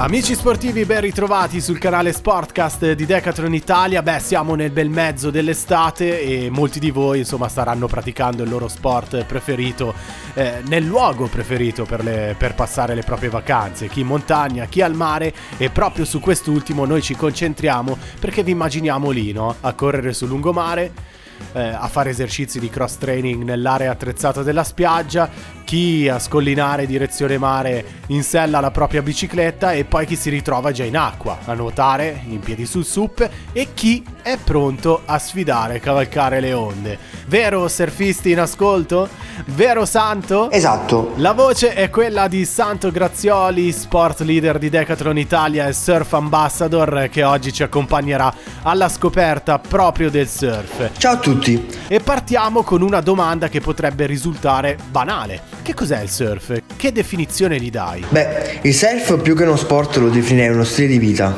Amici 0.00 0.34
sportivi, 0.34 0.86
ben 0.86 1.02
ritrovati 1.02 1.60
sul 1.60 1.76
canale 1.76 2.14
Sportcast 2.14 2.92
di 2.92 3.04
Decathlon 3.04 3.52
Italia. 3.52 4.00
Beh, 4.02 4.18
siamo 4.18 4.54
nel 4.54 4.70
bel 4.70 4.88
mezzo 4.88 5.28
dell'estate 5.28 6.22
e 6.22 6.48
molti 6.48 6.78
di 6.80 6.90
voi, 6.90 7.18
insomma, 7.18 7.48
staranno 7.48 7.86
praticando 7.86 8.42
il 8.42 8.48
loro 8.48 8.66
sport 8.66 9.26
preferito 9.26 9.92
eh, 10.32 10.62
nel 10.68 10.86
luogo 10.86 11.26
preferito 11.26 11.84
per, 11.84 12.02
le, 12.02 12.34
per 12.38 12.54
passare 12.54 12.94
le 12.94 13.02
proprie 13.02 13.28
vacanze. 13.28 13.88
Chi 13.88 14.00
in 14.00 14.06
montagna, 14.06 14.64
chi 14.64 14.80
al 14.80 14.94
mare 14.94 15.34
e 15.58 15.68
proprio 15.68 16.06
su 16.06 16.18
quest'ultimo 16.18 16.86
noi 16.86 17.02
ci 17.02 17.14
concentriamo 17.14 17.98
perché 18.18 18.42
vi 18.42 18.52
immaginiamo 18.52 19.10
lì, 19.10 19.32
no? 19.32 19.54
A 19.60 19.74
correre 19.74 20.14
sul 20.14 20.28
lungomare 20.28 21.18
eh, 21.52 21.60
a 21.60 21.88
fare 21.88 22.10
esercizi 22.10 22.60
di 22.60 22.68
cross 22.68 22.96
training 22.98 23.42
nell'area 23.42 23.90
attrezzata 23.90 24.42
della 24.42 24.64
spiaggia, 24.64 25.28
chi 25.70 26.08
a 26.08 26.18
scollinare 26.18 26.84
direzione 26.84 27.38
mare 27.38 27.84
in 28.08 28.24
sella 28.24 28.58
la 28.58 28.72
propria 28.72 29.02
bicicletta 29.02 29.70
e 29.70 29.84
poi 29.84 30.04
chi 30.04 30.16
si 30.16 30.28
ritrova 30.28 30.72
già 30.72 30.82
in 30.82 30.96
acqua 30.96 31.38
a 31.44 31.54
nuotare 31.54 32.22
in 32.26 32.40
piedi 32.40 32.66
sul 32.66 32.84
sup 32.84 33.30
e 33.52 33.68
chi 33.72 34.04
è 34.20 34.36
pronto 34.36 35.02
a 35.04 35.16
sfidare 35.20 35.76
e 35.76 35.78
cavalcare 35.78 36.40
le 36.40 36.52
onde. 36.54 36.98
Vero 37.26 37.68
surfisti 37.68 38.32
in 38.32 38.40
ascolto? 38.40 39.08
Vero 39.44 39.86
Santo? 39.86 40.50
Esatto. 40.50 41.12
La 41.18 41.34
voce 41.34 41.72
è 41.72 41.88
quella 41.88 42.26
di 42.26 42.44
Santo 42.46 42.90
Grazioli, 42.90 43.70
sport 43.70 44.22
leader 44.22 44.58
di 44.58 44.70
Decathlon 44.70 45.18
Italia 45.18 45.68
e 45.68 45.72
surf 45.72 46.12
ambassador 46.14 47.06
che 47.12 47.22
oggi 47.22 47.52
ci 47.52 47.62
accompagnerà 47.62 48.34
alla 48.62 48.88
scoperta 48.88 49.60
proprio 49.60 50.10
del 50.10 50.26
surf. 50.26 50.90
Ciao 50.98 51.12
a 51.12 51.18
tutti. 51.18 51.64
E 51.86 52.00
partiamo 52.00 52.64
con 52.64 52.82
una 52.82 53.00
domanda 53.00 53.48
che 53.48 53.60
potrebbe 53.60 54.06
risultare 54.06 54.76
banale. 54.90 55.58
Che 55.70 55.76
cos'è 55.76 56.00
il 56.00 56.10
surf? 56.10 56.62
Che 56.76 56.90
definizione 56.90 57.60
gli 57.60 57.70
dai? 57.70 58.04
Beh, 58.08 58.58
il 58.62 58.74
surf 58.74 59.20
più 59.20 59.36
che 59.36 59.44
uno 59.44 59.54
sport 59.54 59.98
lo 59.98 60.08
definirei 60.08 60.52
uno 60.52 60.64
stile 60.64 60.88
di 60.88 60.98
vita. 60.98 61.32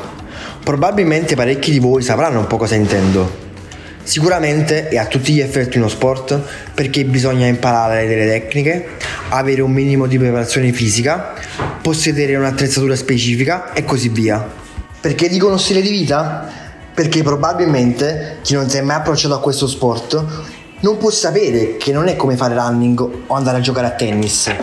Probabilmente 0.63 1.35
parecchi 1.35 1.69
di 1.69 1.77
voi 1.77 2.01
sapranno 2.01 2.39
un 2.39 2.47
po' 2.47 2.57
cosa 2.57 2.73
intendo. 2.73 3.31
Sicuramente 4.01 4.87
è 4.89 4.97
a 4.97 5.05
tutti 5.05 5.33
gli 5.33 5.39
effetti 5.39 5.77
uno 5.77 5.87
sport 5.87 6.39
perché 6.73 7.05
bisogna 7.05 7.45
imparare 7.45 8.07
delle 8.07 8.25
tecniche, 8.25 8.87
avere 9.29 9.61
un 9.61 9.71
minimo 9.71 10.07
di 10.07 10.17
preparazione 10.17 10.71
fisica, 10.71 11.35
possedere 11.79 12.35
un'attrezzatura 12.35 12.95
specifica 12.95 13.71
e 13.73 13.85
così 13.85 14.09
via. 14.09 14.43
Perché 14.99 15.29
dico 15.29 15.45
uno 15.45 15.57
stile 15.57 15.81
di 15.81 15.91
vita? 15.91 16.49
Perché 16.91 17.21
probabilmente 17.21 18.39
chi 18.41 18.55
non 18.55 18.67
si 18.67 18.77
è 18.77 18.81
mai 18.81 18.95
approcciato 18.95 19.35
a 19.35 19.39
questo 19.39 19.67
sport 19.67 20.25
non 20.83 20.97
può 20.97 21.09
sapere 21.09 21.77
che 21.77 21.93
non 21.93 22.09
è 22.09 22.17
come 22.17 22.35
fare 22.35 22.55
running 22.55 23.09
o 23.27 23.33
andare 23.33 23.57
a 23.57 23.61
giocare 23.61 23.87
a 23.87 23.91
tennis. 23.91 24.53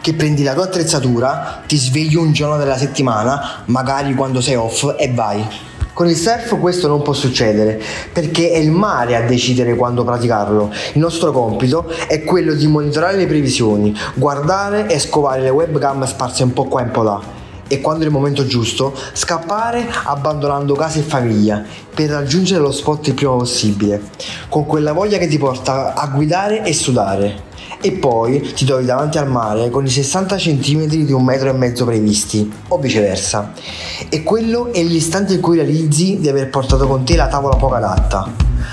Che 0.00 0.14
prendi 0.14 0.44
la 0.44 0.54
tua 0.54 0.64
attrezzatura, 0.64 1.62
ti 1.66 1.76
svegli 1.76 2.14
un 2.14 2.32
giorno 2.32 2.56
della 2.56 2.78
settimana, 2.78 3.64
magari 3.64 4.14
quando 4.14 4.40
sei 4.40 4.54
off 4.54 4.94
e 4.96 5.10
vai. 5.12 5.44
Con 5.92 6.06
il 6.08 6.14
surf 6.14 6.60
questo 6.60 6.86
non 6.86 7.02
può 7.02 7.14
succedere 7.14 7.82
perché 8.12 8.50
è 8.50 8.58
il 8.58 8.70
mare 8.70 9.16
a 9.16 9.22
decidere 9.22 9.74
quando 9.74 10.04
praticarlo. 10.04 10.70
Il 10.92 11.00
nostro 11.00 11.32
compito 11.32 11.90
è 12.06 12.22
quello 12.22 12.54
di 12.54 12.68
monitorare 12.68 13.16
le 13.16 13.26
previsioni, 13.26 13.92
guardare 14.14 14.86
e 14.88 15.00
scovare 15.00 15.40
le 15.40 15.50
webcam 15.50 16.04
sparse 16.04 16.44
un 16.44 16.52
po' 16.52 16.66
qua 16.66 16.82
e 16.82 16.84
un 16.84 16.90
po' 16.92 17.02
là 17.02 17.35
e 17.68 17.80
quando 17.80 18.04
è 18.04 18.06
il 18.06 18.12
momento 18.12 18.46
giusto 18.46 18.94
scappare 19.12 19.86
abbandonando 20.04 20.74
casa 20.74 20.98
e 20.98 21.02
famiglia 21.02 21.64
per 21.94 22.10
raggiungere 22.10 22.60
lo 22.60 22.70
spot 22.70 23.08
il 23.08 23.14
prima 23.14 23.32
possibile, 23.32 24.02
con 24.48 24.66
quella 24.66 24.92
voglia 24.92 25.18
che 25.18 25.28
ti 25.28 25.38
porta 25.38 25.94
a 25.94 26.06
guidare 26.08 26.64
e 26.64 26.72
sudare. 26.72 27.44
E 27.80 27.92
poi 27.92 28.40
ti 28.54 28.64
trovi 28.64 28.84
davanti 28.84 29.18
al 29.18 29.28
mare 29.28 29.70
con 29.70 29.84
i 29.84 29.88
60 29.88 30.36
cm 30.36 30.86
di 30.86 31.12
un 31.12 31.24
metro 31.24 31.48
e 31.48 31.52
mezzo 31.52 31.84
previsti, 31.84 32.50
o 32.68 32.78
viceversa. 32.78 33.52
E 34.08 34.22
quello 34.22 34.72
è 34.72 34.82
l'istante 34.82 35.34
in 35.34 35.40
cui 35.40 35.56
realizzi 35.56 36.18
di 36.18 36.28
aver 36.28 36.48
portato 36.48 36.86
con 36.86 37.04
te 37.04 37.16
la 37.16 37.28
tavola 37.28 37.56
poco 37.56 37.74
adatta. 37.74 38.30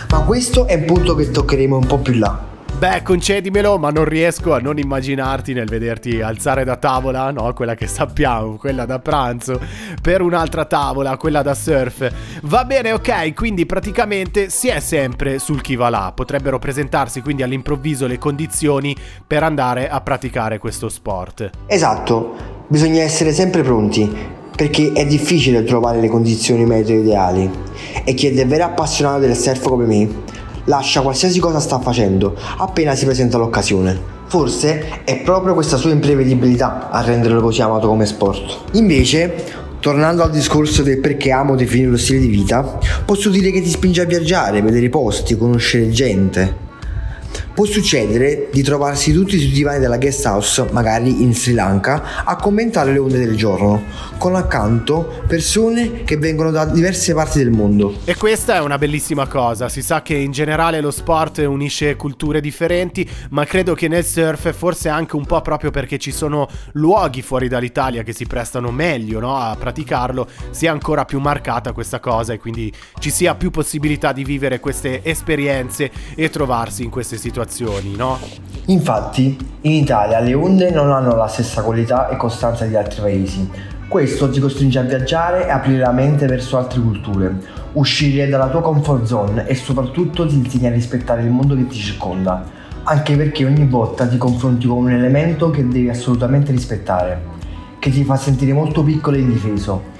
Ma 0.09 0.19
questo 0.21 0.67
è 0.67 0.75
un 0.75 0.85
punto 0.85 1.15
che 1.15 1.31
toccheremo 1.31 1.77
un 1.77 1.85
po' 1.85 1.99
più 1.99 2.13
là. 2.13 2.51
Beh, 2.83 3.01
concedimelo, 3.01 3.77
ma 3.77 3.91
non 3.91 4.03
riesco 4.03 4.53
a 4.53 4.59
non 4.59 4.77
immaginarti 4.77 5.53
nel 5.53 5.69
vederti 5.69 6.19
alzare 6.19 6.65
da 6.65 6.75
tavola, 6.75 7.31
no? 7.31 7.53
Quella 7.53 7.75
che 7.75 7.87
sappiamo, 7.87 8.57
quella 8.57 8.83
da 8.83 8.99
pranzo, 8.99 9.57
per 10.01 10.19
un'altra 10.19 10.65
tavola, 10.65 11.15
quella 11.15 11.41
da 11.41 11.53
surf. 11.53 12.11
Va 12.41 12.65
bene, 12.65 12.91
ok, 12.91 13.33
quindi 13.35 13.65
praticamente 13.65 14.49
si 14.49 14.67
è 14.67 14.81
sempre 14.81 15.39
sul 15.39 15.61
chi 15.61 15.77
va 15.77 15.87
là. 15.87 16.11
Potrebbero 16.13 16.59
presentarsi 16.59 17.21
quindi 17.21 17.41
all'improvviso 17.41 18.05
le 18.05 18.17
condizioni 18.17 18.93
per 19.25 19.43
andare 19.43 19.87
a 19.87 20.01
praticare 20.01 20.57
questo 20.57 20.89
sport. 20.89 21.51
Esatto, 21.67 22.35
bisogna 22.67 23.01
essere 23.01 23.31
sempre 23.31 23.61
pronti 23.61 24.13
perché 24.53 24.91
è 24.91 25.05
difficile 25.05 25.63
trovare 25.63 26.01
le 26.01 26.09
condizioni 26.09 26.65
meteo 26.65 26.99
ideali 26.99 27.49
e 28.03 28.13
chi 28.13 28.27
è 28.27 28.33
davvero 28.33 28.65
appassionato 28.65 29.21
del 29.21 29.37
surf 29.37 29.69
come 29.69 29.85
me 29.85 30.41
lascia 30.65 31.01
qualsiasi 31.01 31.39
cosa 31.39 31.59
sta 31.59 31.79
facendo 31.79 32.35
appena 32.57 32.95
si 32.95 33.05
presenta 33.05 33.37
l'occasione. 33.37 34.11
Forse 34.27 35.03
è 35.03 35.21
proprio 35.21 35.53
questa 35.53 35.77
sua 35.77 35.91
imprevedibilità 35.91 36.89
a 36.89 37.01
renderlo 37.01 37.41
così 37.41 37.61
amato 37.61 37.87
come 37.87 38.05
sport. 38.05 38.71
Invece, 38.73 39.35
tornando 39.79 40.23
al 40.23 40.31
discorso 40.31 40.81
del 40.81 40.99
perché 40.99 41.31
amo 41.31 41.55
definire 41.55 41.91
lo 41.91 41.97
stile 41.97 42.19
di 42.19 42.27
vita, 42.27 42.79
posso 43.05 43.29
dire 43.29 43.51
che 43.51 43.61
ti 43.61 43.69
spinge 43.69 44.01
a 44.01 44.05
viaggiare, 44.05 44.61
vedere 44.61 44.89
posti, 44.89 45.37
conoscere 45.37 45.89
gente. 45.89 46.71
Può 47.53 47.65
succedere 47.65 48.49
di 48.51 48.63
trovarsi 48.63 49.13
tutti 49.13 49.37
sui 49.37 49.51
divani 49.51 49.77
della 49.77 49.99
guest 49.99 50.25
house, 50.25 50.65
magari 50.71 51.21
in 51.21 51.35
Sri 51.35 51.53
Lanka, 51.53 52.23
a 52.25 52.35
commentare 52.35 52.91
le 52.91 52.97
onde 52.97 53.19
del 53.19 53.35
giorno, 53.35 53.83
con 54.17 54.33
accanto 54.33 55.21
persone 55.27 56.03
che 56.03 56.17
vengono 56.17 56.49
da 56.49 56.65
diverse 56.65 57.13
parti 57.13 57.37
del 57.37 57.51
mondo. 57.51 57.97
E 58.05 58.15
questa 58.15 58.55
è 58.55 58.59
una 58.59 58.79
bellissima 58.79 59.27
cosa, 59.27 59.69
si 59.69 59.83
sa 59.83 60.01
che 60.01 60.15
in 60.15 60.31
generale 60.31 60.81
lo 60.81 60.89
sport 60.89 61.37
unisce 61.45 61.95
culture 61.95 62.41
differenti, 62.41 63.07
ma 63.29 63.45
credo 63.45 63.75
che 63.75 63.87
nel 63.87 64.03
surf, 64.03 64.51
forse 64.51 64.89
anche 64.89 65.15
un 65.15 65.27
po' 65.27 65.41
proprio 65.41 65.69
perché 65.69 65.99
ci 65.99 66.11
sono 66.11 66.49
luoghi 66.71 67.21
fuori 67.21 67.47
dall'Italia 67.47 68.01
che 68.01 68.13
si 68.13 68.25
prestano 68.25 68.71
meglio 68.71 69.19
no, 69.19 69.37
a 69.37 69.55
praticarlo, 69.55 70.27
sia 70.49 70.71
ancora 70.71 71.05
più 71.05 71.19
marcata 71.19 71.71
questa 71.71 71.99
cosa 71.99 72.33
e 72.33 72.39
quindi 72.39 72.73
ci 72.97 73.11
sia 73.11 73.35
più 73.35 73.51
possibilità 73.51 74.11
di 74.11 74.23
vivere 74.23 74.59
queste 74.59 75.03
esperienze 75.03 75.91
e 76.15 76.31
trovarsi 76.31 76.83
in 76.83 76.89
queste 76.89 77.15
situazioni 77.17 77.41
situazioni, 77.43 77.95
no? 77.95 78.17
Infatti, 78.67 79.37
in 79.61 79.71
Italia 79.71 80.19
le 80.19 80.33
onde 80.33 80.71
non 80.71 80.91
hanno 80.91 81.15
la 81.15 81.27
stessa 81.27 81.61
qualità 81.61 82.09
e 82.09 82.15
costanza 82.15 82.65
di 82.65 82.75
altri 82.75 83.01
paesi. 83.01 83.49
Questo 83.87 84.29
ti 84.29 84.39
costringe 84.39 84.79
a 84.79 84.83
viaggiare 84.83 85.45
e 85.45 85.51
aprire 85.51 85.79
la 85.79 85.91
mente 85.91 86.25
verso 86.25 86.57
altre 86.57 86.79
culture, 86.81 87.35
uscire 87.73 88.27
dalla 88.27 88.49
tua 88.49 88.61
comfort 88.61 89.03
zone 89.03 89.45
e 89.47 89.55
soprattutto 89.55 90.25
ti 90.25 90.35
insegna 90.35 90.69
a 90.69 90.73
rispettare 90.73 91.21
il 91.21 91.29
mondo 91.29 91.55
che 91.55 91.67
ti 91.67 91.75
circonda, 91.75 92.43
anche 92.83 93.15
perché 93.15 93.45
ogni 93.45 93.67
volta 93.67 94.07
ti 94.07 94.17
confronti 94.17 94.65
con 94.65 94.77
un 94.77 94.91
elemento 94.91 95.51
che 95.51 95.67
devi 95.67 95.89
assolutamente 95.89 96.51
rispettare, 96.51 97.21
che 97.77 97.91
ti 97.91 98.03
fa 98.03 98.15
sentire 98.15 98.53
molto 98.53 98.81
piccolo 98.83 99.17
e 99.17 99.19
indifeso, 99.19 99.91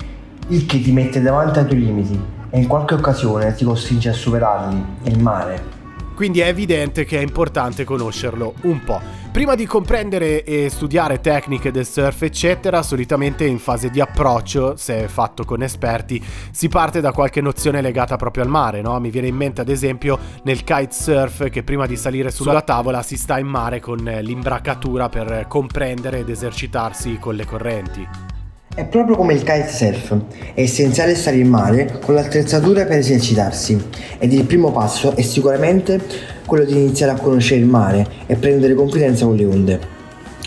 il 0.48 0.66
che 0.66 0.82
ti 0.82 0.92
mette 0.92 1.22
davanti 1.22 1.60
ai 1.60 1.68
tuoi 1.68 1.80
limiti 1.80 2.20
e 2.50 2.60
in 2.60 2.68
qualche 2.68 2.96
occasione 2.96 3.54
ti 3.54 3.64
costringe 3.64 4.10
a 4.10 4.14
superarli, 4.14 4.86
il 5.04 5.20
mare. 5.20 5.73
Quindi 6.16 6.42
è 6.42 6.48
evidente 6.48 7.06
che 7.06 7.18
è 7.20 7.22
importante 7.22 7.84
conoscerlo 7.84 8.54
un 8.62 8.84
po'. 8.84 9.02
Prima 9.32 9.56
di 9.56 9.66
comprendere 9.66 10.44
e 10.44 10.70
studiare 10.70 11.20
tecniche 11.20 11.72
del 11.72 11.88
surf, 11.88 12.22
eccetera, 12.22 12.84
solitamente 12.84 13.46
in 13.46 13.58
fase 13.58 13.90
di 13.90 14.00
approccio, 14.00 14.76
se 14.76 15.08
fatto 15.08 15.44
con 15.44 15.64
esperti, 15.64 16.24
si 16.52 16.70
parte 16.70 17.02
da 17.02 17.12
qualche 17.12 17.42
nozione 17.42 17.82
legata 17.82 18.16
proprio 18.16 18.44
al 18.44 18.50
mare, 18.50 18.82
no? 18.82 19.00
Mi 19.00 19.10
viene 19.10 19.28
in 19.28 19.36
mente 19.36 19.62
ad 19.62 19.70
esempio 19.70 20.20
nel 20.44 20.64
kitesurf 20.64 21.50
che 21.50 21.64
prima 21.64 21.88
di 21.88 21.98
salire 21.98 22.30
sulla 22.30 22.62
tavola 22.62 23.02
si 23.02 23.18
sta 23.18 23.40
in 23.40 23.48
mare 23.48 23.80
con 23.80 23.98
l'imbracatura 23.98 25.10
per 25.10 25.46
comprendere 25.48 26.20
ed 26.20 26.30
esercitarsi 26.30 27.18
con 27.20 27.34
le 27.34 27.46
correnti. 27.46 28.33
È 28.76 28.86
proprio 28.86 29.16
come 29.16 29.34
il 29.34 29.44
kitesurf, 29.44 30.18
è 30.56 30.62
essenziale 30.62 31.14
stare 31.14 31.38
in 31.38 31.48
mare 31.48 32.00
con 32.04 32.16
l'attrezzatura 32.16 32.86
per 32.86 32.98
esercitarsi 32.98 33.80
ed 34.18 34.34
il 34.34 34.46
primo 34.46 34.72
passo 34.72 35.16
è 35.16 35.22
sicuramente 35.22 36.02
quello 36.48 36.66
di 36.66 36.72
iniziare 36.72 37.12
a 37.12 37.20
conoscere 37.22 37.60
il 37.60 37.68
mare 37.68 38.08
e 38.26 38.36
prendere 38.36 38.74
confidenza 38.74 39.26
con 39.26 39.36
le 39.36 39.46
onde. 39.46 39.80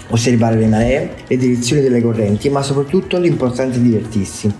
Osservare 0.08 0.56
le 0.56 0.67
maree, 0.67 1.11
le 1.25 1.37
direzioni 1.37 1.82
delle 1.82 2.02
correnti, 2.02 2.49
ma 2.49 2.62
soprattutto 2.62 3.17
l'importante 3.17 3.76
è 3.76 3.81
divertirsi. 3.81 4.52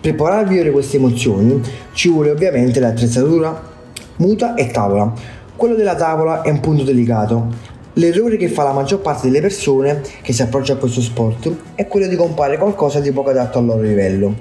Per 0.00 0.14
poter 0.16 0.44
vivere 0.48 0.72
queste 0.72 0.96
emozioni 0.96 1.62
ci 1.92 2.08
vuole 2.08 2.32
ovviamente 2.32 2.80
l'attrezzatura 2.80 3.74
muta 4.16 4.54
e 4.54 4.66
tavola. 4.72 5.12
Quello 5.54 5.76
della 5.76 5.94
tavola 5.94 6.42
è 6.42 6.50
un 6.50 6.58
punto 6.58 6.82
delicato, 6.82 7.74
L'errore 7.98 8.36
che 8.36 8.50
fa 8.50 8.62
la 8.62 8.74
maggior 8.74 9.00
parte 9.00 9.26
delle 9.26 9.40
persone 9.40 10.02
che 10.20 10.34
si 10.34 10.42
approccia 10.42 10.74
a 10.74 10.76
questo 10.76 11.00
sport 11.00 11.50
è 11.74 11.86
quello 11.86 12.06
di 12.06 12.14
comprare 12.14 12.58
qualcosa 12.58 13.00
di 13.00 13.10
poco 13.10 13.30
adatto 13.30 13.56
al 13.56 13.64
loro 13.64 13.80
livello. 13.80 14.34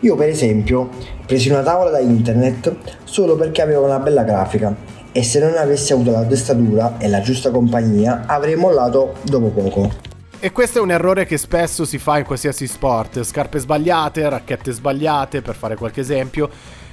Io 0.00 0.14
per 0.14 0.30
esempio 0.30 0.88
presi 1.26 1.50
una 1.50 1.62
tavola 1.62 1.90
da 1.90 1.98
internet 1.98 2.74
solo 3.04 3.36
perché 3.36 3.60
aveva 3.60 3.80
una 3.80 3.98
bella 3.98 4.22
grafica 4.22 4.74
e 5.12 5.22
se 5.22 5.40
non 5.40 5.58
avessi 5.58 5.92
avuto 5.92 6.10
la 6.10 6.24
testatura 6.24 6.96
e 6.96 7.06
la 7.08 7.20
giusta 7.20 7.50
compagnia 7.50 8.22
avrei 8.24 8.56
mollato 8.56 9.16
dopo 9.24 9.48
poco. 9.48 9.90
E 10.40 10.50
questo 10.50 10.78
è 10.78 10.80
un 10.80 10.90
errore 10.90 11.26
che 11.26 11.36
spesso 11.36 11.84
si 11.84 11.98
fa 11.98 12.16
in 12.16 12.24
qualsiasi 12.24 12.66
sport, 12.66 13.22
scarpe 13.24 13.58
sbagliate, 13.58 14.26
racchette 14.26 14.72
sbagliate, 14.72 15.42
per 15.42 15.54
fare 15.54 15.76
qualche 15.76 16.00
esempio 16.00 16.48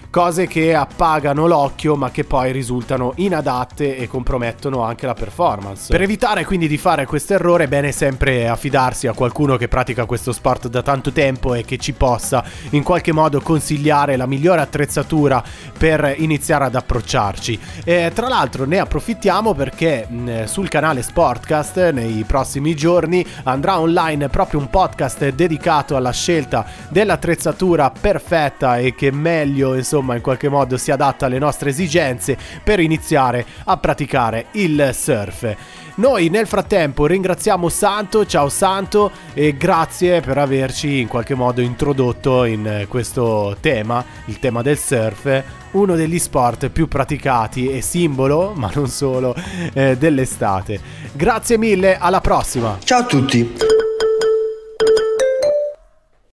cose 0.10 0.48
che 0.48 0.74
appagano 0.74 1.46
l'occhio 1.46 1.96
ma 1.96 2.10
che 2.10 2.24
poi 2.24 2.52
risultano 2.52 3.14
inadatte 3.18 3.96
e 3.98 4.08
compromettono 4.08 4.82
anche 4.84 5.06
la 5.06 5.14
performance. 5.14 5.88
Per 5.92 6.02
evitare 6.02 6.46
quindi 6.46 6.68
di 6.68 6.78
fare 6.78 7.06
questo 7.06 7.34
errore 7.34 7.66
è 7.66 7.68
bene 7.68 7.92
sempre 7.92 8.48
affidarsi 8.48 9.08
a 9.08 9.14
qualcuno 9.14 9.56
che 9.56 9.68
pratica 9.68 10.06
questo 10.06 10.32
sport 10.32 10.68
da 10.68 10.82
tanto 10.82 11.12
tempo 11.12 11.54
e 11.54 11.64
che 11.64 11.78
ci 11.78 11.94
possa 11.94 12.44
in 12.72 12.82
qualche 12.82 13.12
modo 13.12 13.40
consigliare 13.42 14.16
la 14.16 14.26
migliore 14.26 14.62
attrezzatura 14.62 15.44
per 15.78 16.16
iniziare 16.18 16.66
ad 16.66 16.76
approcciarci. 16.76 17.60
E, 17.84 18.12
tra 18.14 18.28
l'altro 18.28 18.66
ne 18.66 18.80
approfittiamo 18.80 19.54
perché 19.54 20.08
mh, 20.08 20.46
sul 20.46 20.70
canale 20.70 21.04
Sportcast 21.04 21.92
nei 21.92 22.24
prossimi 22.26 22.76
giorni 22.76 23.26
andrà 23.44 23.80
online 23.80 24.30
proprio 24.30 24.60
un 24.60 24.70
podcast 24.70 25.30
dedicato 25.30 25.96
alla 25.96 26.12
scelta 26.12 26.66
dell'attrezzatura 26.90 27.92
perfetta 27.92 28.78
e 28.78 28.96
che 28.96 29.12
meglio 29.12 29.76
insomma 29.76 29.99
insomma 30.00 30.16
in 30.16 30.22
qualche 30.22 30.50
modo 30.50 30.78
si 30.78 30.92
adatta 30.92 31.26
alle 31.26 31.40
nostre 31.40 31.70
esigenze 31.70 32.38
per 32.64 32.80
iniziare 32.80 33.46
a 33.66 33.78
praticare 33.78 34.48
il 34.52 34.92
surf. 34.94 35.56
Noi 35.96 36.30
nel 36.30 36.48
frattempo 36.48 37.06
ringraziamo 37.06 37.68
Santo, 37.68 38.26
ciao 38.26 38.48
Santo 38.48 39.12
e 39.34 39.58
grazie 39.58 40.22
per 40.22 40.38
averci 40.38 41.00
in 41.00 41.08
qualche 41.10 41.36
modo 41.36 41.60
introdotto 41.60 42.46
in 42.46 42.86
questo 42.88 43.58
tema, 43.60 44.04
il 44.26 44.40
tema 44.40 44.62
del 44.62 44.78
surf, 44.78 45.44
uno 45.72 45.96
degli 45.96 46.18
sport 46.18 46.70
più 46.70 46.88
praticati 46.88 47.70
e 47.70 47.82
simbolo, 47.82 48.54
ma 48.56 48.72
non 48.74 48.88
solo, 48.88 49.36
eh, 49.74 49.98
dell'estate. 49.98 50.80
Grazie 51.12 51.58
mille, 51.58 51.98
alla 51.98 52.22
prossima. 52.22 52.78
Ciao 52.82 53.00
a 53.00 53.06
tutti. 53.06 53.89